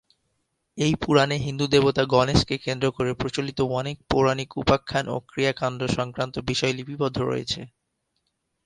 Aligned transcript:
এই 0.77 0.93
পুরাণে 0.95 1.37
হিন্দু 1.37 1.65
দেবতা 1.67 2.03
গণেশকে 2.13 2.55
কেন্দ্র 2.57 2.87
করে 2.91 3.11
প্রচলিত 3.13 3.59
অনেক 3.79 3.97
পৌরাণিক 4.09 4.49
উপাখ্যান 4.57 5.05
ও 5.07 5.25
ক্রিয়াকাণ্ড-সংক্রান্ত 5.29 6.35
বিষয় 6.49 6.73
লিপিবদ্ধ 6.77 7.17
রয়েছে। 7.23 7.61